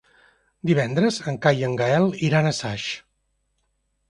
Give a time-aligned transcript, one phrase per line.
[0.69, 2.89] Divendres en Cai i en Gaël iran a Saix.